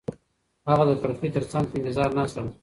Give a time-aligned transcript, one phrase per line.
[0.69, 2.51] هغه د کړکۍ تر څنګ په انتظار ناسته وه.